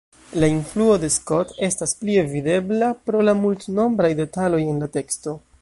La 0.43 0.47
influo 0.53 0.95
de 1.03 1.09
Scott 1.15 1.53
estas 1.67 1.93
plie 2.01 2.25
videbla 2.33 2.91
pro 3.11 3.23
la 3.29 3.39
multnombraj 3.45 4.13
detaloj 4.23 4.67
en 4.75 4.87
la 4.87 4.93
teksto. 4.99 5.41